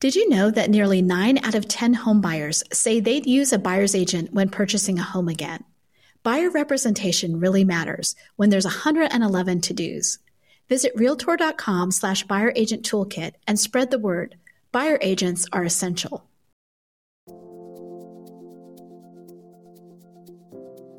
[0.00, 3.94] Did you know that nearly 9 out of 10 homebuyers say they'd use a buyer's
[3.94, 5.64] agent when purchasing a home again?
[6.22, 10.18] Buyer representation really matters when there's 111 to-dos.
[10.68, 14.36] Visit realtor.com slash buyer agent toolkit and spread the word.
[14.72, 16.24] Buyer agents are essential.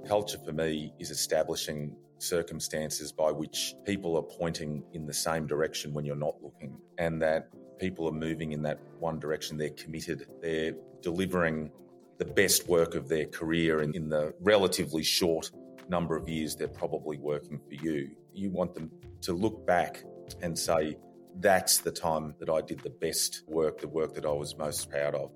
[0.08, 5.94] Culture for me is establishing circumstances by which people are pointing in the same direction
[5.94, 7.50] when you're not looking, and that
[7.86, 9.58] people are moving in that one direction.
[9.58, 11.70] They're committed, they're delivering
[12.18, 15.52] the best work of their career in, in the relatively short
[15.88, 18.10] number of years they're probably working for you.
[18.34, 18.90] You want them
[19.22, 20.04] to look back
[20.42, 20.98] and say,
[21.40, 24.90] that's the time that I did the best work, the work that I was most
[24.90, 25.30] proud of.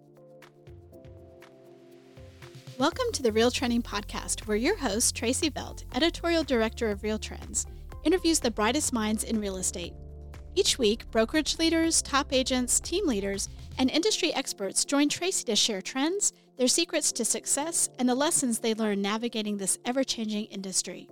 [2.79, 7.67] Welcome to the RealTrending Podcast, where your host, Tracey Velt, editorial director of RealTrends,
[8.03, 9.93] interviews the brightest minds in real estate.
[10.55, 15.81] Each week, brokerage leaders, top agents, team leaders, and industry experts join Tracey to share
[15.81, 21.07] trends, their secrets to success, and the lessons they learn navigating this ever changing industry.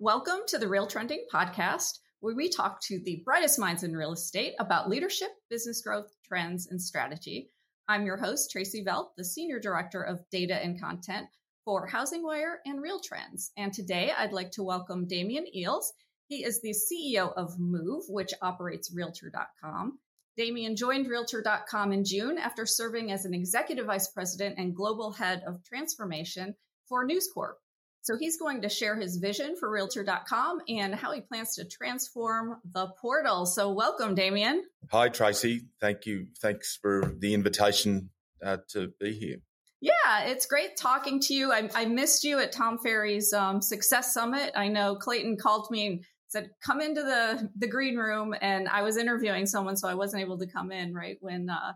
[0.00, 4.54] Welcome to the RealTrending Podcast where we talk to the brightest minds in real estate
[4.58, 7.50] about leadership, business growth, trends, and strategy.
[7.88, 11.26] I'm your host, Tracey Velt, the Senior Director of Data and Content
[11.64, 13.50] for HousingWire and RealTrends.
[13.56, 15.86] And today I'd like to welcome Damian Eales.
[16.28, 19.98] He is the CEO of Move, which operates Realtor.com.
[20.36, 25.42] Damian joined Realtor.com in June after serving as an Executive Vice President and Global Head
[25.46, 26.54] of Transformation
[26.88, 27.58] for News Corp.
[28.02, 32.56] So he's going to share his vision for Realtor.com and how he plans to transform
[32.72, 33.46] the portal.
[33.46, 34.64] So welcome, Damian.
[34.90, 35.62] Hi, Tracey.
[35.80, 36.26] Thank you.
[36.40, 38.10] Thanks for the invitation
[38.44, 39.36] uh, to be here.
[39.80, 41.52] Yeah, it's great talking to you.
[41.52, 44.52] I, I missed you at Tom Ferry's um, Success Summit.
[44.56, 48.82] I know Clayton called me and said, "Come into the the green room," and I
[48.82, 51.72] was interviewing someone, so I wasn't able to come in right when uh,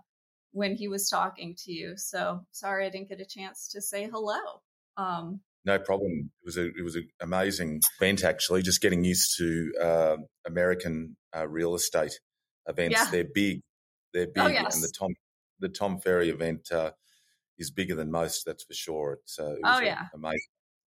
[0.52, 1.94] when he was talking to you.
[1.96, 4.38] So sorry I didn't get a chance to say hello.
[4.96, 6.30] Um, no problem.
[6.42, 8.62] It was a it was an amazing event actually.
[8.62, 10.16] Just getting used to uh,
[10.46, 12.18] American uh, real estate
[12.66, 12.96] events.
[12.96, 13.10] Yeah.
[13.10, 13.60] They're big.
[14.14, 14.74] They're oh, big, oh, yes.
[14.74, 15.14] and the Tom
[15.58, 16.92] the Tom Ferry event uh,
[17.58, 18.44] is bigger than most.
[18.46, 19.18] That's for sure.
[19.24, 20.40] It's uh, it oh yeah, amazing,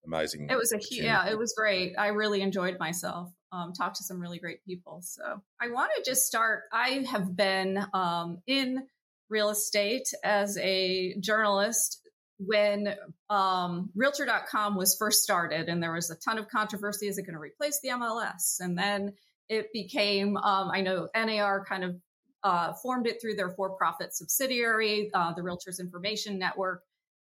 [0.06, 0.48] amazing.
[0.50, 1.94] It was a yeah, it was great.
[1.98, 3.30] I really enjoyed myself.
[3.52, 5.02] Um, talked to some really great people.
[5.02, 6.64] So I want to just start.
[6.72, 8.84] I have been um, in
[9.30, 12.00] real estate as a journalist
[12.40, 12.96] when
[13.30, 17.34] um, realtor.com was first started and there was a ton of controversy is it going
[17.34, 19.14] to replace the mls and then
[19.50, 21.96] it became um, i know nar kind of
[22.44, 26.84] uh, formed it through their for-profit subsidiary uh, the realtors information network.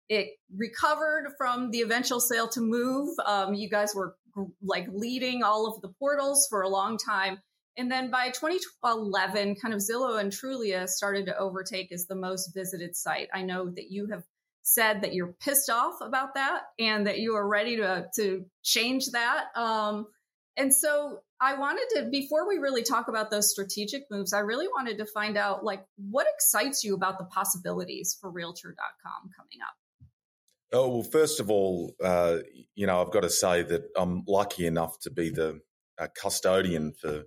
[0.09, 3.17] It recovered from the eventual sale to move.
[3.25, 4.15] Um, you guys were
[4.61, 7.39] like leading all of the portals for a long time.
[7.77, 12.53] And then by 2011 kind of zillow and trulia started to overtake as the most
[12.53, 13.29] visited site.
[13.33, 14.23] I know that you have
[14.63, 19.07] said that you're pissed off about that and that you are ready to to change
[19.13, 19.45] that.
[19.55, 20.07] Um,
[20.57, 24.67] and so I wanted to before we really talk about those strategic moves, I really
[24.67, 29.75] wanted to find out like what excites you about the possibilities for Realtor.com coming up.
[30.73, 32.39] Oh well, first of all, uh,
[32.75, 35.59] you know I've got to say that I'm lucky enough to be the
[35.97, 37.23] uh, custodian for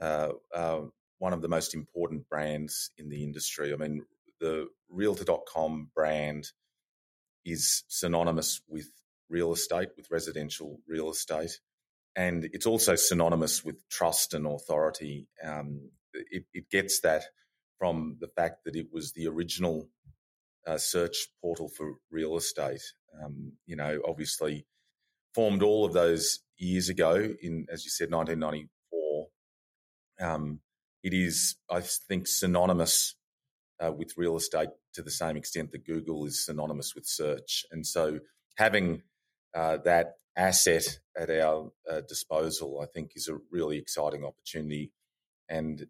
[0.00, 0.80] uh, uh
[1.18, 3.72] one of the most important brands in the industry.
[3.72, 4.04] I mean,
[4.40, 6.48] the realtor.com brand
[7.44, 8.90] is synonymous with
[9.28, 11.58] real estate, with residential real estate.
[12.14, 15.28] And it's also synonymous with trust and authority.
[15.44, 17.24] Um, it, it, gets that
[17.78, 19.88] from the fact that it was the original
[20.66, 22.82] uh, search portal for real estate.
[23.22, 24.66] Um, you know, obviously
[25.34, 29.26] formed all of those years ago in, as you said, 1994.
[30.18, 30.60] Um,
[31.02, 33.14] it is, I think, synonymous
[33.84, 37.64] uh, with real estate to the same extent that Google is synonymous with search.
[37.70, 38.20] And so
[38.56, 39.02] having
[39.54, 44.92] uh, that asset at our uh, disposal, I think, is a really exciting opportunity.
[45.48, 45.86] And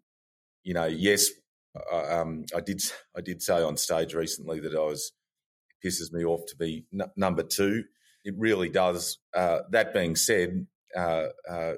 [0.63, 1.29] you know, yes,
[1.91, 2.81] uh, um, I did
[3.15, 5.11] I did say on stage recently that I was
[5.69, 7.83] it pisses me off to be n- number two.
[8.23, 9.19] It really does.
[9.33, 11.27] Uh, that being said, uh,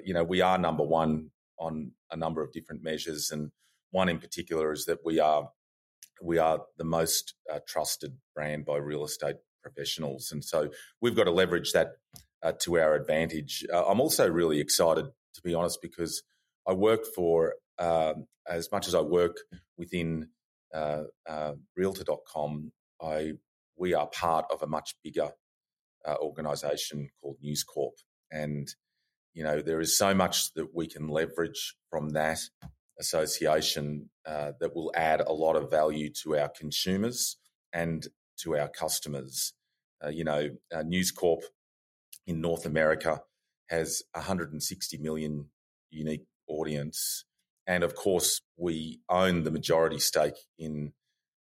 [0.04, 1.30] you know, we are number one
[1.60, 3.52] on a number of different measures, and
[3.92, 5.50] one in particular is that we are
[6.22, 10.32] we are the most uh, trusted brand by real estate professionals.
[10.32, 10.70] And so
[11.02, 11.94] we've got to leverage that
[12.42, 13.66] uh, to our advantage.
[13.72, 16.24] Uh, I'm also really excited, to be honest, because
[16.68, 19.38] I work for, um, as much as I work
[19.78, 20.30] within
[20.74, 23.34] uh, uh, realtor.com, I,
[23.78, 25.32] we are part of a much bigger
[26.08, 27.96] uh, organization called News Corp.
[28.32, 28.68] And,
[29.34, 32.40] you know, there is so much that we can leverage from that
[33.00, 37.38] association uh, that will add a lot of value to our consumers
[37.74, 38.08] and
[38.42, 39.54] to our customers.
[40.04, 41.42] Uh, you know, uh, News Corp
[42.28, 43.22] in North America
[43.70, 45.46] has 160 million
[45.90, 47.26] unique audience.
[47.68, 50.94] And of course, we own the majority stake in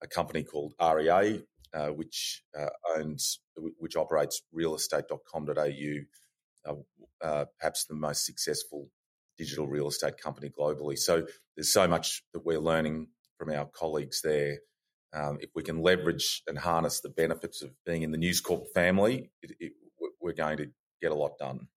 [0.02, 1.43] a company called REA,
[1.73, 2.67] uh, which uh,
[2.97, 6.75] owns, which operates realestate.com.au, uh,
[7.25, 8.91] uh, perhaps the most successful
[9.40, 10.98] digital real estate company globally.
[10.98, 11.26] So
[11.56, 13.08] there's so much that we're learning
[13.38, 14.58] from our colleagues there.
[15.14, 18.66] Um, if we can leverage and harness the benefits of being in the News Corp
[18.75, 19.72] family, it, it,
[20.20, 20.66] we're going to
[21.00, 21.69] get a lot done.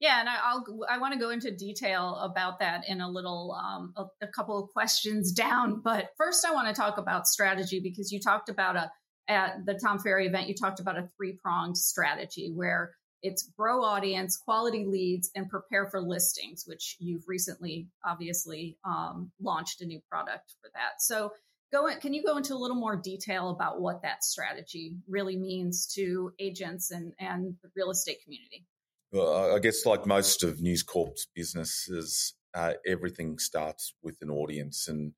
[0.00, 3.56] Yeah, and I, will I want to go into detail about that in a little
[3.56, 5.80] um, a, a, couple of questions down.
[5.82, 8.90] But first, I want to talk about strategy because you talked about a
[9.28, 10.48] at the Tom Ferry event.
[10.48, 12.92] You talked about a three pronged strategy where
[13.22, 19.80] it's grow audience, quality leads, and prepare for listings, which you've recently obviously um, launched
[19.80, 21.00] a new product for that.
[21.00, 21.32] So,
[21.72, 25.36] go in, can you go into a little more detail about what that strategy really
[25.36, 28.64] means to agents and and the real estate community?
[29.12, 34.86] Well, I guess like most of News Corp's businesses, uh, everything starts with an audience,
[34.86, 35.12] and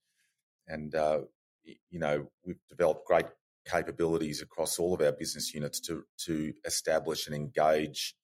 [0.68, 1.20] and uh,
[1.64, 3.26] you know we've developed great
[3.66, 8.14] capabilities across all of our business units to to establish and engage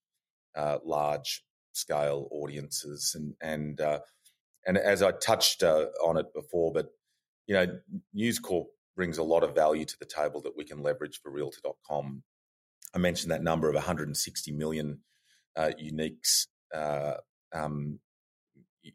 [0.56, 4.00] uh, large scale audiences, and and uh,
[4.66, 6.88] and as I touched uh, on it before, but
[7.46, 7.66] you know
[8.12, 11.30] News Corp brings a lot of value to the table that we can leverage for
[11.30, 12.22] Realtor.com.
[12.94, 15.00] I mentioned that number of 160 million
[15.54, 16.46] uh, uniques.
[16.74, 17.14] Uh,
[17.54, 18.00] um,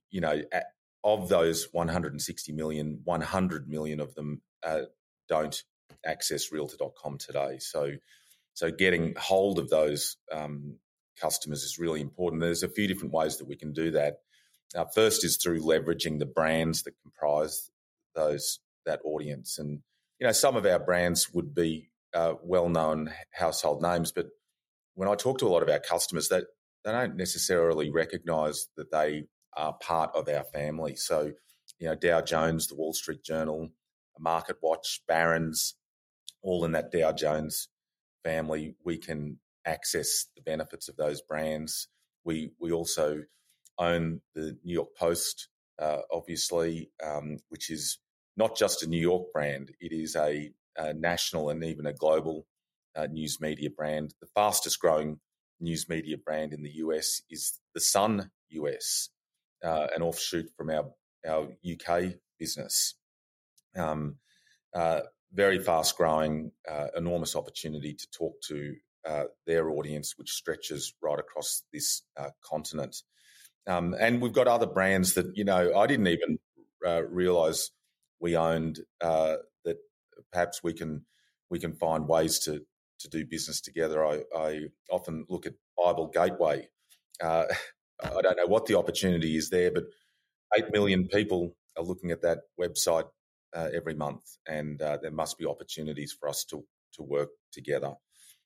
[0.10, 0.68] you know, at,
[1.04, 4.82] of those 160 million, 100 million of them uh,
[5.28, 5.64] don't
[6.06, 7.58] access Realtor.com today.
[7.60, 7.94] So,
[8.54, 10.78] so getting hold of those um,
[11.20, 12.42] customers is really important.
[12.42, 14.18] There's a few different ways that we can do that.
[14.76, 17.70] Uh, first is through leveraging the brands that comprise
[18.16, 19.82] those that audience, and
[20.20, 24.28] you know some of our brands would be uh, well-known household names, but
[24.96, 26.46] when I talk to a lot of our customers, that
[26.84, 29.26] they, they don't necessarily recognise that they
[29.56, 30.96] are part of our family.
[30.96, 31.32] So,
[31.80, 33.70] you know, Dow Jones, the Wall Street Journal,
[34.24, 35.76] MarketWatch, Barron's,
[36.42, 37.68] all in that Dow Jones
[38.24, 38.76] family.
[38.84, 41.88] We can access the benefits of those brands.
[42.24, 43.24] We we also
[43.78, 45.50] own the New York Post,
[45.80, 48.00] uh, obviously, um, which is
[48.38, 49.72] not just a New York brand.
[49.80, 52.46] It is a, a national and even a global
[52.96, 54.14] uh, news media brand.
[54.22, 55.20] The fastest growing
[55.60, 59.10] news media brand in the US is the Sun US,
[59.64, 60.92] uh, an offshoot from our
[61.28, 62.96] our UK business.
[63.76, 64.18] Um,
[64.74, 65.02] uh,
[65.34, 68.76] very fast growing, uh, enormous opportunity to talk to
[69.08, 72.98] uh, their audience, which stretches right across this uh, continent.
[73.68, 76.40] Um, and we've got other brands that you know I didn't even
[77.10, 77.72] realize
[78.20, 79.78] we owned that
[80.32, 81.06] perhaps we can
[81.50, 82.66] we can find ways to
[83.02, 84.06] to do business together.
[84.06, 86.68] I, I often look at Bible Gateway.
[87.22, 87.46] Uh,
[88.04, 89.84] I don't know what the opportunity is there, but
[90.58, 93.06] eight million people are looking at that website
[93.54, 96.64] uh, every month, and uh, there must be opportunities for us to
[96.94, 97.94] to work together.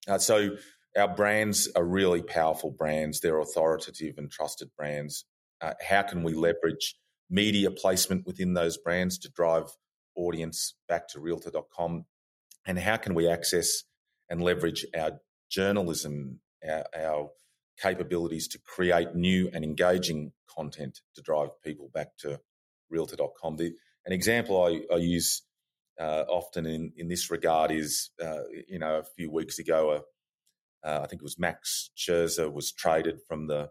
[0.08, 0.52] Uh, so
[0.98, 3.20] our brands are really powerful brands.
[3.20, 5.26] They're authoritative and trusted brands.
[5.62, 6.96] Uh, how can we leverage
[7.30, 9.66] media placement within those brands to drive
[10.16, 12.06] audience back to Realtor.com?
[12.66, 13.84] And how can we access
[14.30, 17.30] and leverage our journalism, our, our
[17.82, 22.40] capabilities to create new and engaging content to drive people back to
[22.90, 23.58] Realtor.com?
[23.58, 23.74] The,
[24.06, 25.42] an example I, I use
[26.00, 30.88] uh, often in, in this regard is, uh, you know, a few weeks ago, uh,
[30.88, 33.70] uh I think it was Max Scherzer was traded from the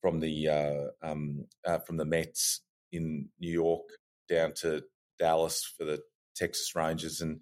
[0.00, 2.60] from the uh, um, uh, from the Mets
[2.92, 3.88] in New York
[4.28, 4.82] down to
[5.18, 6.02] Dallas for the
[6.36, 7.40] Texas Rangers, and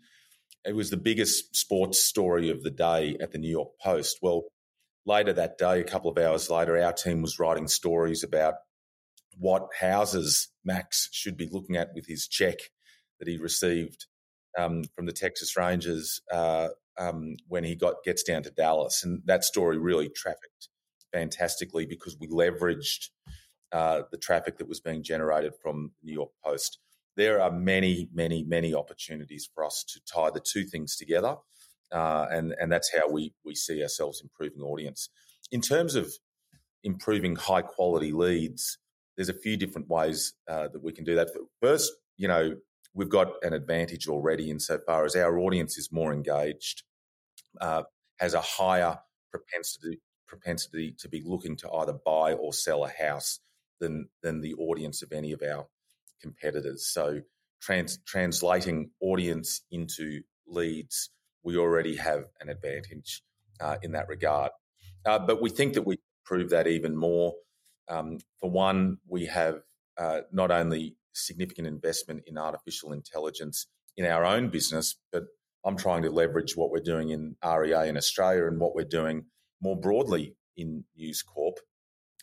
[0.64, 4.18] it was the biggest sports story of the day at the New York Post.
[4.22, 4.44] Well,
[5.06, 8.54] later that day, a couple of hours later, our team was writing stories about
[9.38, 12.58] what houses Max should be looking at with his check
[13.18, 14.06] that he received
[14.58, 19.22] um, from the Texas Rangers uh, um, when he got gets down to Dallas, and
[19.26, 20.68] that story really trafficked
[21.12, 23.08] fantastically because we leveraged
[23.72, 26.78] uh, the traffic that was being generated from the New York Post.
[27.16, 31.36] There are many, many, many opportunities for us to tie the two things together,
[31.90, 35.08] uh, and and that's how we we see ourselves improving audience.
[35.50, 36.12] In terms of
[36.84, 38.78] improving high quality leads,
[39.16, 41.28] there's a few different ways uh, that we can do that.
[41.60, 42.56] First, you know,
[42.94, 46.82] we've got an advantage already insofar as our audience is more engaged,
[47.60, 47.82] uh,
[48.18, 48.98] has a higher
[49.30, 53.40] propensity propensity to be looking to either buy or sell a house
[53.80, 55.66] than than the audience of any of our
[56.22, 56.86] competitors.
[56.86, 57.20] So
[57.60, 61.10] trans, translating audience into leads,
[61.42, 63.22] we already have an advantage
[63.60, 64.52] uh, in that regard.
[65.04, 67.34] Uh, but we think that we prove that even more.
[67.92, 69.60] Um, for one, we have
[69.98, 75.24] uh, not only significant investment in artificial intelligence in our own business, but
[75.64, 79.26] I'm trying to leverage what we're doing in REA in Australia and what we're doing
[79.60, 81.58] more broadly in News Corp.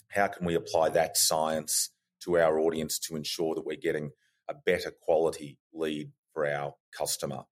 [0.10, 1.92] How can we apply that science
[2.24, 4.10] to our audience to ensure that we're getting
[4.50, 7.44] a better quality lead for our customer?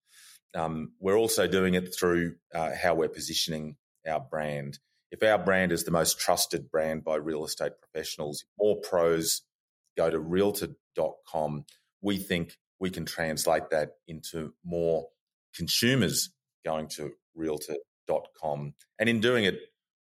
[0.56, 3.76] Um, we're also doing it through uh, how we're positioning
[4.08, 4.80] our brand.
[5.12, 9.42] If our brand is the most trusted brand by real estate professionals, more pros
[9.96, 11.66] go to realtor.com,
[12.02, 15.08] we think we can translate that into more
[15.56, 16.32] consumers
[16.66, 18.74] going to realtor.com.
[19.00, 19.56] And in doing it,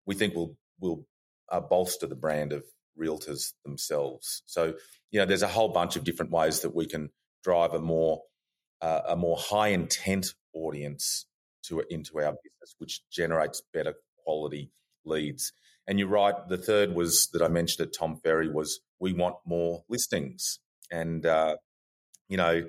[0.06, 1.06] we think we'll, we'll
[1.50, 2.64] uh, bolster the brand of
[3.00, 4.42] realtors themselves.
[4.46, 4.74] So,
[5.10, 7.10] you know, there's a whole bunch of different ways that we can
[7.42, 8.22] drive a more
[8.82, 11.26] uh, a more high intent audience
[11.64, 14.70] to into our business, which generates better quality
[15.04, 15.52] leads.
[15.86, 16.34] And you're right.
[16.48, 21.24] The third was that I mentioned at Tom Ferry was we want more listings, and
[21.26, 21.56] uh,
[22.28, 22.66] you know,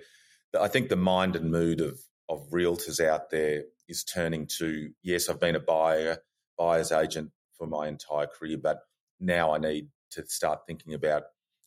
[0.59, 5.29] I think the mind and mood of of realtors out there is turning to yes,
[5.29, 6.17] I've been a buyer,
[6.57, 8.79] buyer's agent for my entire career, but
[9.19, 11.23] now I need to start thinking about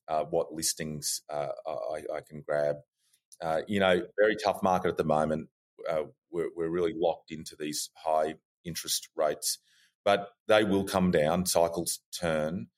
[0.09, 2.77] uh, what listings uh, I, I, can grab.
[3.41, 5.49] Uh, you know, very tough market at the moment.
[5.89, 9.59] Uh, we're, we're, really locked into these high interest rates,
[10.05, 11.47] but they will come down.
[11.47, 12.69] Cycles turn,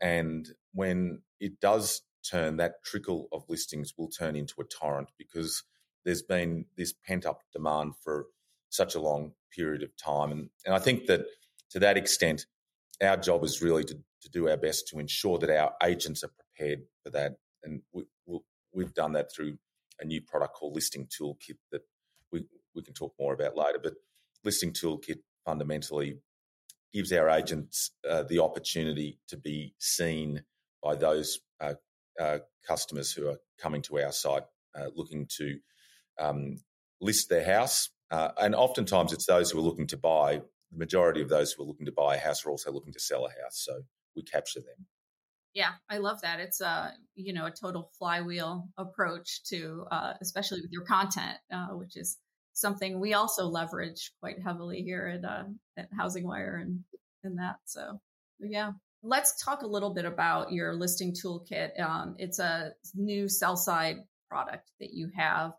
[0.00, 5.62] and when it does turn, that trickle of listings will turn into a torrent because
[6.04, 8.26] there's been this pent up demand for
[8.70, 10.32] such a long period of time.
[10.32, 11.26] And, and I think that
[11.70, 12.46] to that extent,
[13.02, 16.30] our job is really to, to do our best to ensure that our agents are
[16.56, 17.36] prepared for that.
[17.62, 18.38] And we, we
[18.72, 19.56] we've done that through
[20.00, 21.82] a new product called Listing Toolkit that
[22.30, 22.44] we,
[22.74, 23.78] we can talk more about later.
[23.82, 23.94] But
[24.44, 26.18] Listing Toolkit fundamentally
[26.96, 30.42] gives our agents uh, the opportunity to be seen
[30.82, 31.74] by those uh,
[32.18, 35.58] uh, customers who are coming to our site uh, looking to
[36.18, 36.56] um,
[37.02, 37.90] list their house.
[38.10, 40.40] Uh, and oftentimes it's those who are looking to buy.
[40.72, 43.00] The majority of those who are looking to buy a house are also looking to
[43.00, 43.62] sell a house.
[43.62, 43.82] So
[44.14, 44.86] we capture them.
[45.52, 46.40] Yeah, I love that.
[46.40, 51.68] It's a you know a total flywheel approach to, uh, especially with your content, uh,
[51.68, 52.18] which is
[52.56, 55.44] something we also leverage quite heavily here at uh,
[55.76, 56.80] at HousingWire and
[57.22, 57.56] and that.
[57.66, 58.00] So
[58.40, 58.72] yeah,
[59.02, 61.78] let's talk a little bit about your listing toolkit.
[61.78, 63.98] Um, it's a new sell side
[64.28, 65.52] product that you have.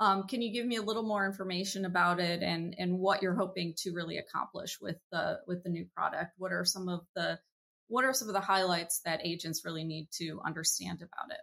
[0.00, 3.34] Um, can you give me a little more information about it and and what you're
[3.34, 6.32] hoping to really accomplish with the with the new product?
[6.38, 7.38] What are some of the
[7.88, 11.40] what are some of the highlights that agents really need to understand about it?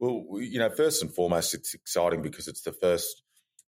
[0.00, 3.21] Well, you know, first and foremost, it's exciting because it's the first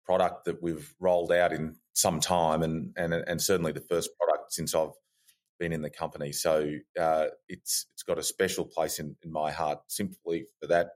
[0.05, 4.53] product that we've rolled out in some time, and and and certainly the first product
[4.53, 4.93] since I've
[5.59, 6.31] been in the company.
[6.31, 10.89] So uh, it's it's got a special place in, in my heart simply for that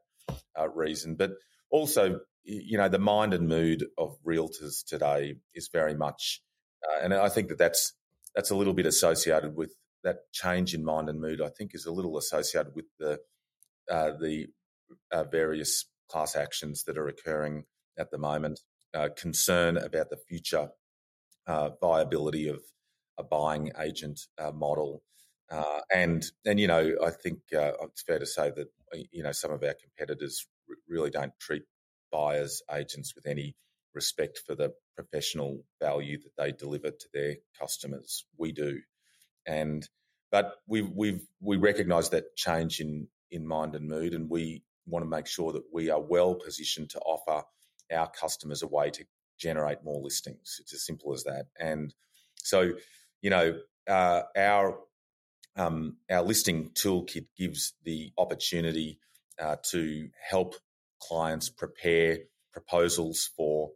[0.59, 1.31] uh, reason, but
[1.69, 6.41] also you know, the mind and mood of realtors today is very much,
[6.87, 7.93] uh, and I think that that's
[8.35, 11.41] that's a little bit associated with that change in mind and mood.
[11.41, 13.19] I think is a little associated with the
[13.89, 14.47] uh, the
[15.11, 17.65] uh, various class actions that are occurring
[17.97, 18.59] at the moment,
[18.95, 20.69] uh, concern about the future
[21.47, 22.61] uh, viability of
[23.17, 25.03] a buying agent uh, model.
[25.93, 28.67] and and you know I think it's fair to say that
[29.11, 30.47] you know some of our competitors
[30.87, 31.63] really don't treat
[32.11, 33.55] buyers agents with any
[33.93, 38.25] respect for the professional value that they deliver to their customers.
[38.37, 38.79] We do,
[39.45, 39.87] and
[40.31, 45.03] but we we we recognise that change in in mind and mood, and we want
[45.03, 47.43] to make sure that we are well positioned to offer
[47.93, 49.05] our customers a way to
[49.39, 50.57] generate more listings.
[50.59, 51.47] It's as simple as that.
[51.59, 51.93] And
[52.35, 52.73] so,
[53.21, 54.79] you know, uh, our
[55.57, 58.99] um, our listing toolkit gives the opportunity
[59.39, 60.55] uh, to help
[61.01, 62.19] clients prepare
[62.51, 63.71] proposals for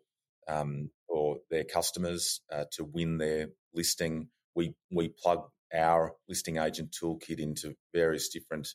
[0.48, 4.30] um, for their customers uh, to win their listing.
[4.56, 8.70] We we plug our listing agent toolkit into various different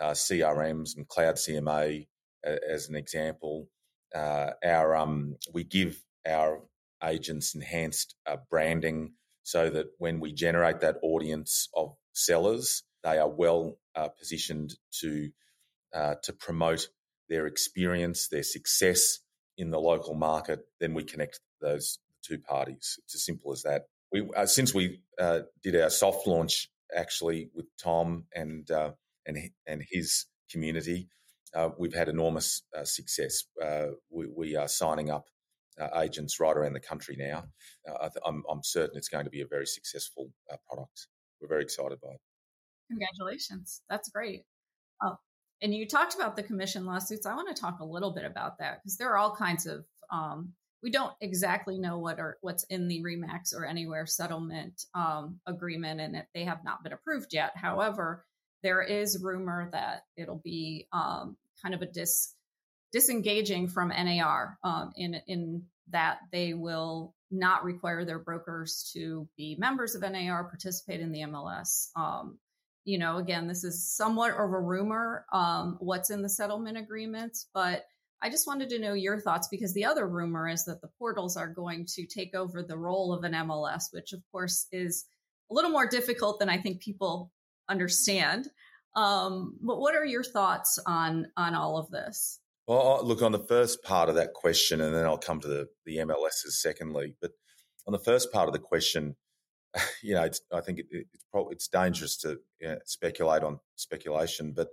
[0.00, 2.06] uh, CRMs and cloud CMA
[2.44, 3.68] as an example.
[4.14, 6.62] Uh, our um, we give our
[7.02, 9.12] agents enhanced uh, branding
[9.42, 15.30] so that when we generate that audience of sellers, they are well uh, positioned to
[16.22, 16.88] to promote
[17.28, 19.20] their experience, their success
[19.58, 22.98] in the local market, then we connect those two parties.
[23.04, 23.86] It's as simple as that.
[24.12, 28.92] we uh, since we uh, did our soft launch actually with Tom and uh,
[29.26, 31.08] and and his community,
[31.54, 33.44] uh, we've had enormous uh, success.
[33.62, 35.26] Uh, we, we, are signing up
[35.96, 37.44] agents right around the country now.
[38.00, 40.30] I am certain it's going to be a very successful
[40.68, 41.06] product.
[41.40, 42.20] We're very excited by it.
[42.90, 43.82] Congratulations!
[43.88, 44.44] That's great.
[45.02, 45.16] Oh,
[45.62, 47.26] and you talked about the commission lawsuits.
[47.26, 49.84] I want to talk a little bit about that because there are all kinds of
[50.10, 55.40] um, we don't exactly know what are what's in the Remax or Anywhere settlement um,
[55.46, 57.52] agreement, and it, they have not been approved yet.
[57.56, 58.24] However,
[58.62, 62.34] there is rumor that it'll be um, kind of a dis
[62.92, 69.56] disengaging from NAR um, in in that they will not require their brokers to be
[69.58, 71.88] members of NAR, participate in the MLS.
[71.94, 72.38] Um,
[72.84, 75.26] you know, again, this is somewhat of a rumor.
[75.32, 77.84] Um, what's in the settlement agreements, but
[78.20, 81.36] I just wanted to know your thoughts because the other rumor is that the portals
[81.36, 85.04] are going to take over the role of an MLS, which of course is
[85.50, 87.30] a little more difficult than I think people
[87.68, 88.48] understand.
[88.96, 92.40] Um, but what are your thoughts on on all of this?
[92.66, 95.68] Well, look on the first part of that question, and then I'll come to the
[95.86, 97.14] the MLSs secondly.
[97.20, 97.32] But
[97.86, 99.16] on the first part of the question,
[100.02, 104.52] you know, I think it, it's probably it's dangerous to you know, speculate on speculation,
[104.54, 104.68] but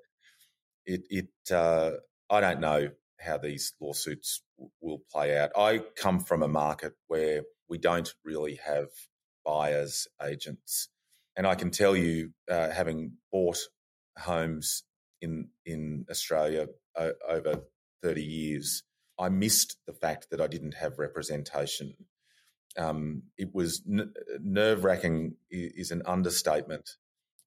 [0.86, 1.92] it it uh,
[2.30, 5.52] I don't know how these lawsuits w- will play out.
[5.58, 8.88] I come from a market where we don't really have
[9.46, 10.90] buyers agents,
[11.38, 13.60] and I can tell you, uh, having bought
[14.18, 14.84] homes
[15.22, 17.64] in in Australia uh, over
[18.02, 18.84] thirty years,
[19.20, 21.94] I missed the fact that I didn't have representation.
[22.78, 26.90] Um, it was n- nerve wracking is an understatement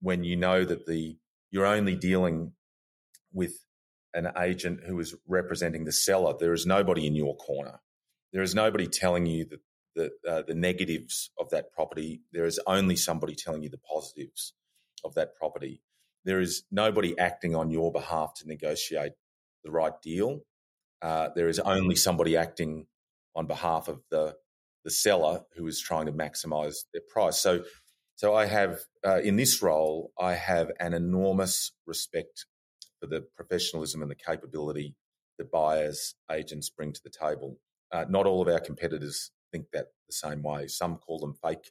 [0.01, 1.19] when you know that the
[1.51, 2.53] you're only dealing
[3.33, 3.53] with
[4.15, 6.35] an agent who is representing the seller.
[6.39, 7.81] There is nobody in your corner.
[8.33, 9.61] There is nobody telling you that
[9.95, 12.23] the, uh, the negatives of that property.
[12.33, 14.55] There is only somebody telling you the positives
[15.05, 15.83] of that property.
[16.25, 19.13] There is nobody acting on your behalf to negotiate
[19.65, 20.41] the right deal.
[21.01, 22.87] Uh, there is only somebody acting
[23.35, 24.35] on behalf of the
[24.85, 27.39] the seller who is trying to maximize their price.
[27.39, 27.63] So,
[28.17, 32.47] so I have uh, in this role, I have an enormous respect
[32.99, 34.95] for the professionalism and the capability
[35.39, 37.59] that buyers agents bring to the table.
[37.93, 40.67] Uh, not all of our competitors think that the same way.
[40.69, 41.71] Some call them fake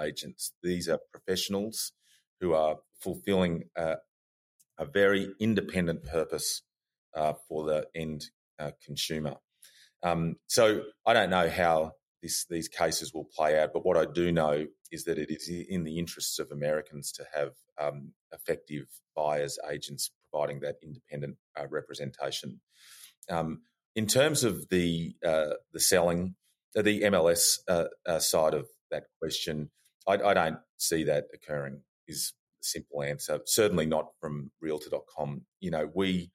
[0.00, 0.52] agents.
[0.62, 1.92] These are professionals
[2.40, 3.96] who are fulfilling uh,
[4.78, 6.62] a very independent purpose
[7.14, 8.26] uh, for the end
[8.58, 9.36] uh, consumer.
[10.02, 14.06] Um, so I don't know how this, these cases will play out, but what I
[14.10, 18.86] do know is that it is in the interests of Americans to have um, effective
[19.14, 22.60] buyers agents providing that independent uh, representation.
[23.30, 23.62] Um,
[23.94, 26.34] in terms of the uh, the selling,
[26.74, 29.70] the MLS uh, uh, side of that question,
[30.06, 31.82] I, I, don't see that occurring.
[32.08, 33.40] Is the simple answer.
[33.44, 35.42] Certainly not from Realtor.com.
[35.60, 36.30] You know, we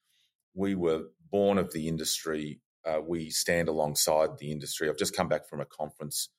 [0.54, 2.62] we were born of the industry.
[2.86, 4.90] Uh, we stand alongside the industry.
[4.90, 6.30] I've just come back from a conference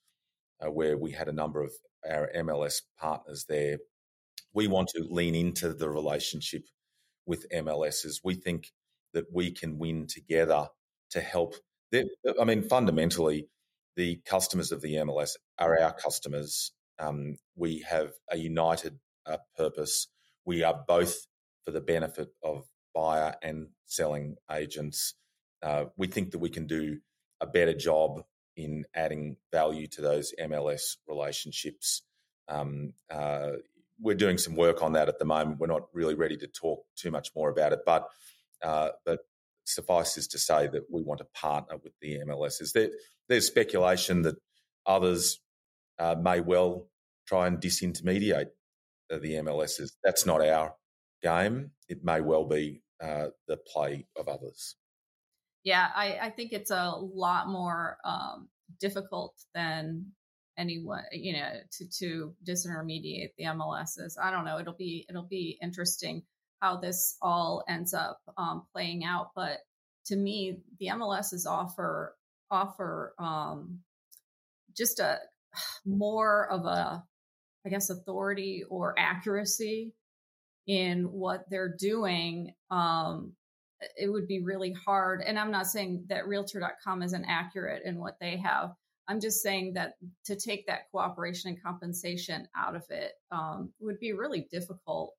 [0.66, 1.72] where we had a number of
[2.08, 3.78] our MLS partners there.
[4.54, 6.62] We want to lean into the relationship
[7.26, 8.20] with MLSs.
[8.24, 8.72] We think
[9.12, 10.68] that we can win together
[11.10, 11.54] to help.
[11.94, 13.48] I mean, fundamentally,
[13.98, 16.70] the customers of the MLS are our customers.
[17.00, 20.06] Um, we have a united uh, purpose.
[20.44, 21.26] We are both
[21.64, 25.14] for the benefit of buyer and selling agents.
[25.64, 27.00] Uh, we think that we can do
[27.40, 28.22] a better job
[28.56, 32.02] in adding value to those MLS relationships.
[32.46, 33.54] Um, uh,
[34.00, 35.58] we're doing some work on that at the moment.
[35.58, 38.06] We're not really ready to talk too much more about it, but
[38.62, 39.20] uh, but
[39.68, 42.72] suffices to say that we want to partner with the MLSs.
[42.72, 42.90] There,
[43.28, 44.36] there's speculation that
[44.86, 45.40] others
[45.98, 46.88] uh, may well
[47.26, 48.46] try and disintermediate
[49.10, 49.90] the MLSs.
[50.02, 50.74] That's not our
[51.22, 51.70] game.
[51.88, 54.76] It may well be uh, the play of others.
[55.64, 58.48] Yeah, I, I, think it's a lot more um,
[58.80, 60.06] difficult than
[60.56, 64.14] anyone you know to to disintermediate the MLSs.
[64.20, 64.58] I don't know.
[64.58, 66.22] It'll be it'll be interesting
[66.60, 69.30] how this all ends up um, playing out.
[69.34, 69.58] But
[70.06, 72.14] to me, the MLSs offer
[72.50, 73.80] offer um,
[74.76, 75.18] just a
[75.84, 77.02] more of a
[77.66, 79.92] I guess authority or accuracy
[80.66, 83.32] in what they're doing um,
[83.96, 88.16] it would be really hard and i'm not saying that realtor.com isn't accurate in what
[88.20, 88.72] they have
[89.08, 89.94] I'm just saying that
[90.26, 95.14] to take that cooperation and compensation out of it um, would be really difficult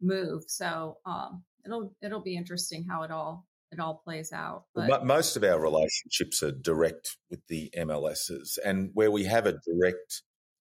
[0.00, 0.44] move.
[0.46, 4.64] So um, it'll it'll be interesting how it all it all plays out.
[4.74, 9.46] But well, most of our relationships are direct with the MLSs, and where we have
[9.46, 10.22] a direct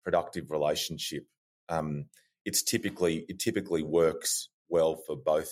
[0.04, 1.24] productive relationship,
[1.68, 2.06] um,
[2.44, 5.50] it's typically it typically works well for both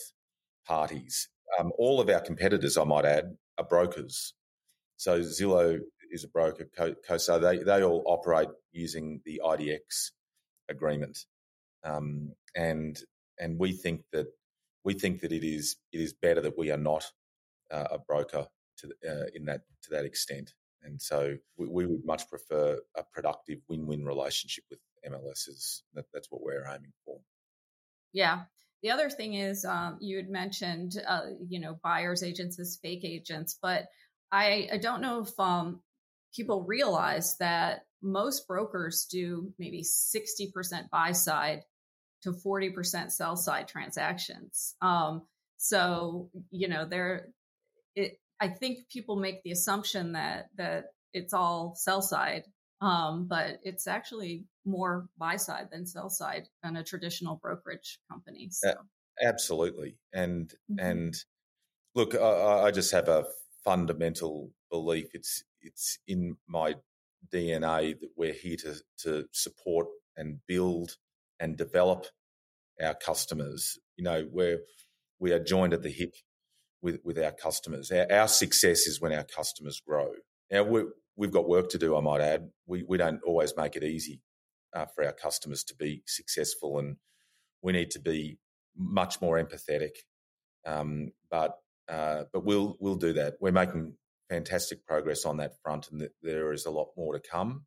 [0.66, 1.28] parties.
[1.58, 4.34] Um, all of our competitors, I might add, are brokers.
[4.96, 5.78] So Zillow
[6.10, 7.40] is a broker, CoStar.
[7.40, 10.10] They they all operate using the IDX
[10.68, 11.18] agreement,
[11.84, 12.98] um, and
[13.38, 14.26] and we think that
[14.84, 17.04] we think that it is it is better that we are not
[17.70, 18.46] uh, a broker
[18.78, 20.52] to uh, in that to that extent.
[20.82, 25.80] And so we, we, would much prefer a productive win-win relationship with MLSs.
[25.94, 27.18] That, that's what we're aiming for.
[28.12, 28.42] Yeah.
[28.82, 33.04] The other thing is, um, you had mentioned, uh, you know, buyers agents as fake
[33.04, 33.86] agents, but
[34.30, 35.80] I, I don't know if um,
[36.32, 41.62] people realize that most brokers do maybe 60% buy side
[42.26, 44.74] to 40% sell side transactions.
[44.82, 45.22] Um,
[45.58, 47.28] so, you know, there,
[47.94, 52.42] it, I think people make the assumption that, that it's all sell side,
[52.80, 58.48] um, but it's actually more buy side than sell side than a traditional brokerage company.
[58.50, 58.74] So.
[59.22, 59.96] Absolutely.
[60.12, 60.84] And, mm-hmm.
[60.84, 61.16] and
[61.94, 63.24] look, I, I just have a
[63.64, 65.06] fundamental belief.
[65.14, 66.74] It's, it's in my
[67.32, 69.86] DNA that we're here to, to support
[70.16, 70.96] and build
[71.40, 72.06] and develop
[72.82, 73.78] our customers.
[73.96, 74.60] You know, we're,
[75.18, 76.14] we are joined at the hip
[76.82, 77.90] with, with our customers.
[77.90, 80.12] Our, our success is when our customers grow.
[80.50, 80.84] Now, we,
[81.16, 82.50] we've got work to do, I might add.
[82.66, 84.20] We, we don't always make it easy
[84.74, 86.96] uh, for our customers to be successful, and
[87.62, 88.38] we need to be
[88.76, 89.92] much more empathetic.
[90.66, 91.56] Um, but
[91.88, 93.34] uh, but we'll we'll do that.
[93.40, 93.94] We're making
[94.28, 97.64] fantastic progress on that front, and there is a lot more to come.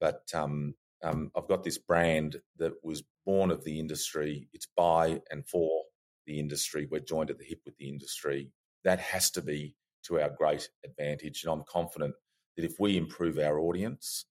[0.00, 4.48] But um, um, I've got this brand that was born of the industry.
[4.52, 5.82] It's by and for
[6.26, 6.88] the industry.
[6.90, 8.50] We're joined at the hip with the industry.
[8.84, 9.74] That has to be
[10.06, 11.42] to our great advantage.
[11.44, 12.14] And I'm confident
[12.56, 14.26] that if we improve our audience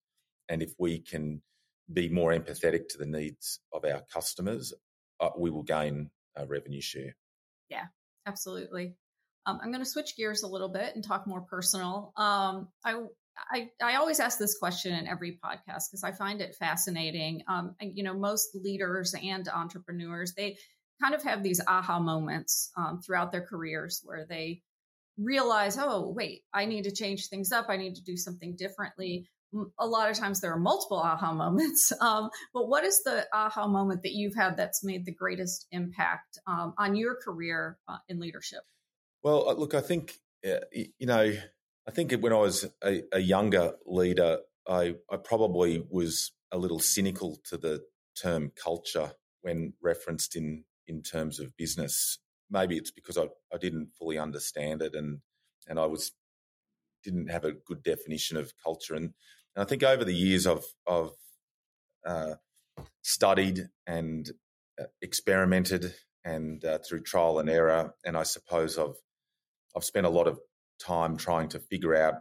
[0.50, 1.42] and if we can
[1.92, 4.74] be more empathetic to the needs of our customers,
[5.20, 7.16] uh, we will gain a revenue share.
[7.70, 7.86] Yeah,
[8.26, 8.96] absolutely.
[9.46, 12.12] Um, I'm going to switch gears a little bit and talk more personal.
[12.18, 12.96] Um, I,
[13.52, 17.44] I, I always ask this question in every podcast because I find it fascinating.
[17.48, 20.58] Um, you know, most leaders and entrepreneurs they
[21.02, 24.62] kind of have these aha moments um, throughout their careers where they
[25.18, 27.68] realize, oh, wait, I need to change things up.
[27.70, 29.28] I need to do something differently.
[29.80, 31.92] A lot of times there are multiple aha moments.
[32.02, 36.40] Um, but what is the aha moment that you've had that's made the greatest impact
[36.48, 38.62] um, on your career uh, in leadership?
[39.24, 41.34] Well, uh, look, I think, uh, you know,
[41.88, 46.80] I think when I was a, a younger leader, I, I probably was a little
[46.80, 47.84] cynical to the
[48.20, 52.20] term culture when referenced in in terms of business.
[52.50, 55.20] Maybe it's because I, I didn't fully understand it and
[55.68, 56.12] and I was
[57.04, 58.96] didn't have a good definition of culture.
[58.96, 59.14] And,
[59.56, 61.12] and I think over the years I've I've
[62.06, 62.36] uh,
[63.04, 64.30] studied and
[64.80, 65.94] uh, experimented
[66.24, 68.96] and uh, through trial and error, and I suppose I've
[69.76, 70.40] I've spent a lot of
[70.80, 72.16] time trying to figure out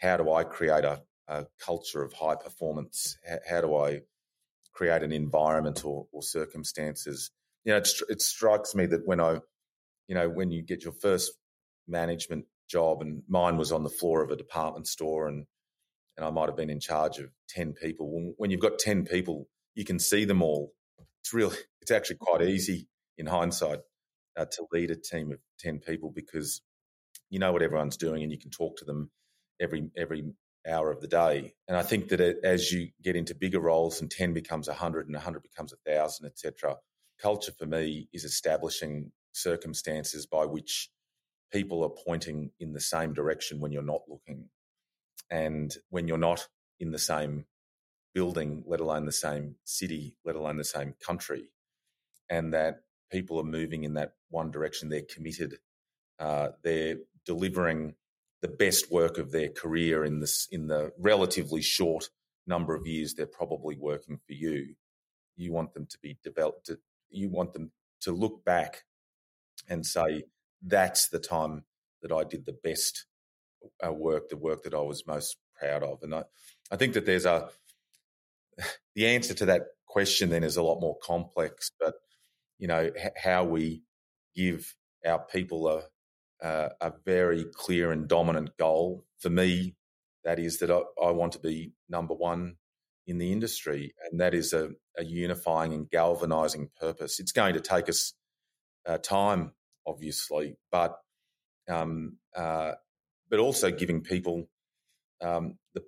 [0.00, 3.16] how do I create a, a culture of high performance?
[3.28, 4.00] How, how, do I
[4.72, 7.30] create an environment or, or circumstances
[7.64, 9.38] you know, it, it strikes me that when I,
[10.06, 11.32] you know, when you get your first
[11.88, 15.46] management job, and mine was on the floor of a department store, and
[16.16, 18.34] and I might have been in charge of ten people.
[18.36, 20.72] When you've got ten people, you can see them all.
[21.22, 23.80] It's really, it's actually quite easy in hindsight
[24.36, 26.60] uh, to lead a team of ten people because
[27.34, 29.10] you know what everyone's doing, and you can talk to them
[29.60, 30.24] every every
[30.66, 31.54] hour of the day.
[31.68, 35.06] And I think that as you get into bigger roles, and ten becomes a hundred,
[35.06, 36.76] and a hundred becomes a thousand, etc
[37.20, 40.90] culture for me is establishing circumstances by which
[41.52, 44.48] people are pointing in the same direction when you're not looking.
[45.30, 46.46] And when you're not
[46.80, 47.46] in the same
[48.14, 51.50] building, let alone the same city, let alone the same country,
[52.28, 55.58] and that people are moving in that one direction, they're committed,
[56.18, 57.94] uh, they're delivering
[58.42, 62.10] the best work of their career in this in the relatively short
[62.46, 64.74] number of years they're probably working for you.
[65.36, 66.70] You want them to be developed,
[67.10, 68.84] you want them to look back
[69.68, 70.24] and say,
[70.62, 71.64] that's the time
[72.02, 73.06] that I did the best
[73.84, 76.02] uh, work, the work that I was most proud of.
[76.02, 76.24] And I,
[76.70, 77.48] I think that there's a,
[78.94, 81.94] the answer to that question then is a lot more complex, but,
[82.58, 83.82] you know, h- how we
[84.36, 85.82] give our people a,
[86.44, 89.04] a, a very clear and dominant goal.
[89.18, 89.74] For me,
[90.24, 92.56] that is that I, I want to be number one
[93.06, 97.18] in the industry, and that is a, a unifying and galvanizing purpose.
[97.18, 98.12] It's going to take us
[98.86, 99.52] uh, time,
[99.86, 100.98] obviously, but
[101.68, 102.72] um, uh,
[103.30, 104.48] but also giving people
[105.22, 105.82] um, the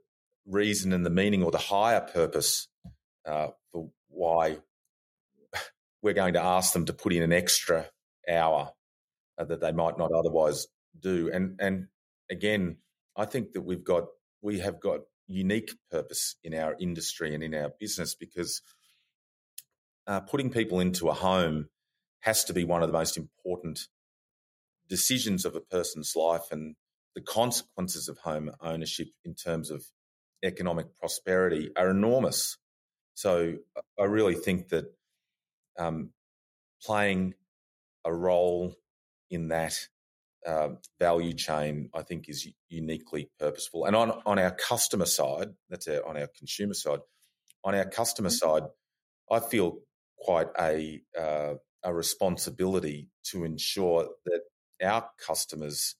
[0.47, 2.69] reason and the meaning or the higher purpose
[3.27, 4.59] uh, for why
[6.03, 7.87] we're going to ask them to put in an extra
[8.29, 8.73] hour
[9.39, 10.67] uh, that they might not otherwise
[10.99, 11.31] do.
[11.33, 11.89] And and
[12.31, 12.79] again,
[13.17, 14.05] I think that we've got
[14.43, 18.63] we have got unique purpose in our industry and in our business because
[20.07, 21.69] uh, putting people into a home
[22.21, 23.89] has to be one of the most important
[24.89, 26.77] decisions of a person's life and
[27.15, 29.85] the consequences of home ownership in terms of
[30.45, 32.57] economic prosperity are enormous.
[33.15, 33.55] So
[33.99, 34.85] I really think that
[35.79, 36.11] um,
[36.85, 37.35] playing
[38.05, 38.75] a role
[39.31, 39.79] in that
[40.47, 43.85] uh, value chain, I think, is uniquely purposeful.
[43.85, 47.01] And on, on our customer side, that's our, on our consumer side,
[47.65, 48.63] on our customer mm-hmm.
[48.63, 48.71] side,
[49.31, 49.79] I feel
[50.19, 54.41] quite a, uh, a responsibility to ensure that
[54.83, 55.97] our customers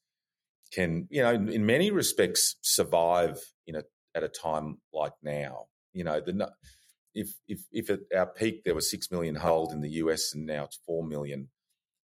[0.73, 3.83] can, you know, in many respects, survive in a,
[4.15, 5.67] at a time like now.
[5.93, 6.51] You know, the,
[7.15, 10.47] if if if at our peak there were six million hold in the US and
[10.47, 11.49] now it's four million,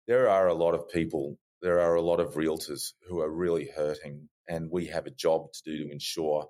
[0.08, 3.70] there are a lot of people, there are a lot of realtors who are really
[3.76, 6.48] hurting, and we have a job to do to ensure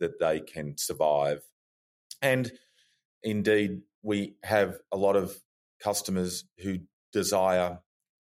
[0.00, 1.40] that they can survive.
[2.22, 2.50] And
[3.22, 5.38] indeed, we have a lot of
[5.82, 6.78] customers who
[7.12, 7.80] desire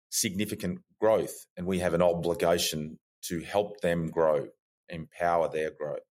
[0.10, 4.48] significant growth, and we have an obligation to help them grow,
[4.90, 5.72] empower their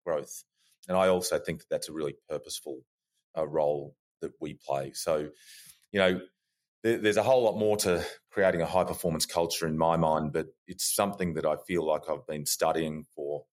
[0.04, 0.44] growth.
[0.88, 2.80] And I also think that that's a really purposeful
[3.36, 4.92] uh, role that we play.
[4.92, 5.30] So,
[5.92, 6.20] you know,
[6.82, 10.46] there's a whole lot more to creating a high performance culture in my mind, but
[10.66, 13.44] it's something that I feel like I've been studying for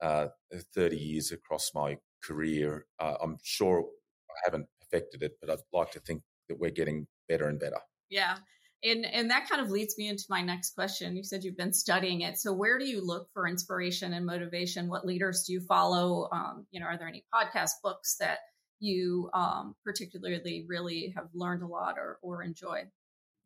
[0.00, 0.28] uh,
[0.74, 2.86] 30 years across my career.
[2.98, 3.84] Uh, I'm sure
[4.30, 7.78] I haven't perfected it, but I'd like to think that we're getting better and better.
[8.08, 8.36] Yeah.
[8.82, 11.14] And and that kind of leads me into my next question.
[11.14, 12.38] You said you've been studying it.
[12.38, 14.88] So where do you look for inspiration and motivation?
[14.88, 16.28] What leaders do you follow?
[16.32, 18.38] Um, you know, are there any podcast books that
[18.80, 22.84] you um, particularly really have learned a lot or, or enjoy?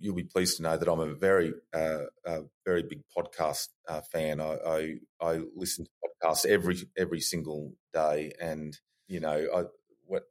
[0.01, 4.01] You'll be pleased to know that I'm a very, uh, a very big podcast uh,
[4.13, 4.41] fan.
[4.41, 9.63] I, I, I listen to podcasts every every single day, and you know, I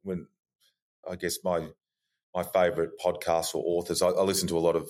[0.03, 0.27] when,
[1.09, 1.67] I guess my
[2.35, 4.01] my favourite podcasts or authors.
[4.01, 4.89] I, I, listen to a lot of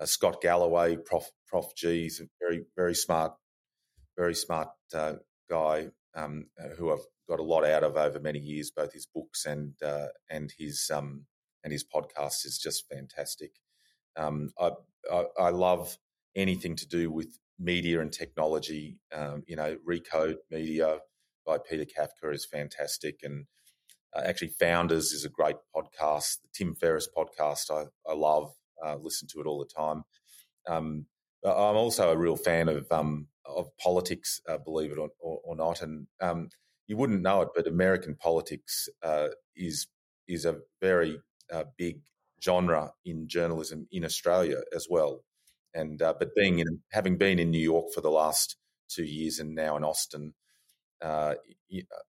[0.00, 2.02] uh, Scott Galloway, Prof Prof G.
[2.02, 3.32] He's a very very smart,
[4.16, 5.14] very smart uh,
[5.48, 8.70] guy um, who I've got a lot out of over many years.
[8.70, 11.26] Both his books and uh, and his um,
[11.62, 13.52] and his podcast is just fantastic.
[14.16, 14.70] Um, I,
[15.10, 15.98] I, I love
[16.36, 18.98] anything to do with media and technology.
[19.12, 20.98] Um, you know, Recode Media
[21.46, 23.46] by Peter Kafka is fantastic, and
[24.14, 26.40] uh, actually, Founders is a great podcast.
[26.42, 28.52] The Tim Ferriss podcast, I, I love,
[28.84, 30.04] uh, listen to it all the time.
[30.68, 31.06] Um,
[31.44, 35.56] I'm also a real fan of um, of politics, uh, believe it or, or, or
[35.56, 36.48] not, and um,
[36.86, 39.86] you wouldn't know it, but American politics uh, is
[40.28, 41.20] is a very
[41.52, 42.00] uh, big
[42.42, 45.24] genre in journalism in Australia as well.
[45.74, 48.56] And uh, but being in having been in New York for the last
[48.88, 50.34] two years and now in Austin,
[51.02, 51.34] uh,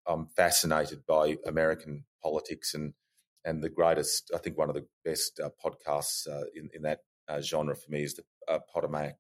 [0.08, 2.94] I'm fascinated by American politics and
[3.44, 4.32] and the greatest.
[4.34, 7.00] I think one of the best uh, podcasts uh, in in that
[7.42, 8.24] genre for me is the
[8.72, 9.16] Potomac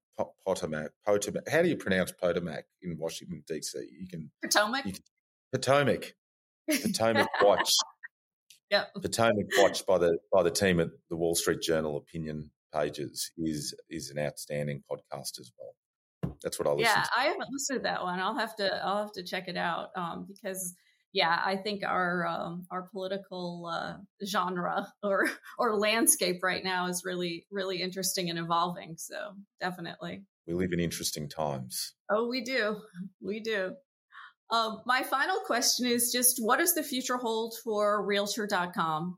[0.45, 1.49] Potomac Potomac.
[1.49, 3.79] How do you pronounce Potomac in Washington D.C.?
[3.99, 4.85] You can Potomac.
[4.85, 5.01] You can,
[5.51, 6.13] Potomac.
[6.69, 7.71] Potomac Watch.
[8.71, 8.85] yeah.
[9.01, 13.73] Potomac Watch by the by the team at the Wall Street Journal opinion pages is
[13.89, 16.35] is an outstanding podcast as well.
[16.41, 16.93] That's what I listen.
[16.95, 17.09] Yeah, to.
[17.17, 18.19] I haven't listened to that one.
[18.19, 20.75] I'll have to I'll have to check it out um, because
[21.13, 23.93] yeah, I think our um, our political uh,
[24.25, 28.95] genre or or landscape right now is really really interesting and evolving.
[28.97, 31.93] So definitely, we live in interesting times.
[32.09, 32.77] Oh, we do,
[33.21, 33.75] we do.
[34.51, 39.17] Um, my final question is just what does the future hold for Realtor.com?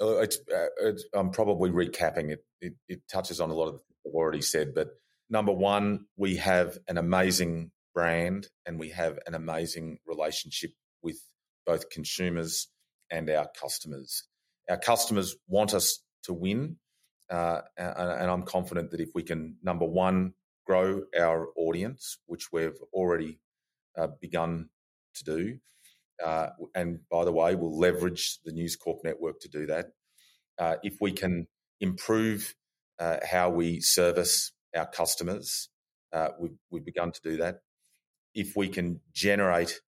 [0.00, 2.44] Uh, it's, uh, it's, I'm probably recapping it.
[2.60, 2.74] it.
[2.88, 4.90] It touches on a lot of what I've already said, but
[5.30, 10.70] number one, we have an amazing brand and we have an amazing relationship
[11.02, 11.18] with
[11.66, 12.68] both consumers
[13.10, 14.24] and our customers.
[14.68, 16.76] Our customers want us to win,
[17.30, 20.34] uh, and, and, I'm confident that if we can, number one,
[20.68, 23.40] grow our audience, which we've already
[23.96, 24.68] uh, begun
[25.14, 25.58] to do,
[26.24, 29.86] uh, and by the way, we'll leverage the News Corp network to do that.
[30.58, 31.46] Uh, if we can
[31.80, 32.54] improve
[32.98, 35.68] uh, how we service our customers,
[36.12, 37.60] uh, we've, we've begun to do that
[38.34, 39.80] if we can generate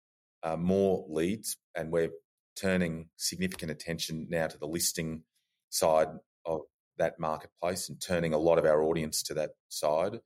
[0.42, 2.10] uh, more leads, and we're
[2.56, 5.22] turning significant attention now to the listing
[5.68, 6.08] side
[6.44, 6.62] of
[6.98, 10.18] that marketplace and turning a lot of our audience to that side,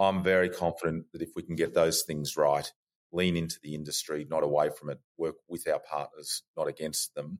[0.00, 2.70] I'm very confident that if we can get those things right,
[3.12, 7.38] lean into the industry, not away from it, work with our partners, not against them,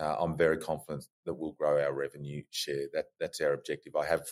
[0.00, 2.86] uh, I'm very confident that we'll grow our revenue share.
[2.94, 3.94] That that's our objective.
[3.96, 4.22] I have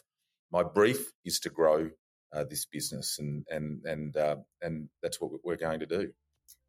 [0.50, 1.90] my brief is to grow
[2.32, 6.10] uh, this business, and and and uh, and that's what we're going to do.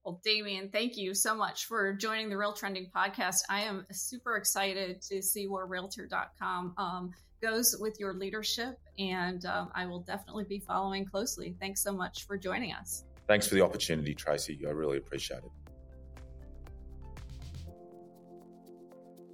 [0.04, 3.42] Well, Damian, thank you so much for joining the RealTrending podcast.
[3.50, 9.70] I am super excited to see where Realtor.com um, goes with your leadership, and um,
[9.76, 11.56] I will definitely be following closely.
[11.60, 13.06] Thanks so much for joining us.
[13.28, 14.60] Thanks for the opportunity, Tracey.
[14.68, 15.52] I really appreciate it.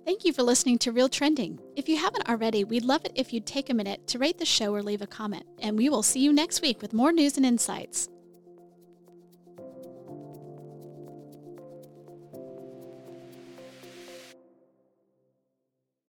[0.06, 1.60] Thank you for listening to RealTrending.
[1.76, 4.46] If you haven't already, we'd love it if you'd take a minute to rate the
[4.46, 5.46] show or leave a comment.
[5.60, 8.08] And we will see you next week with more news and insights.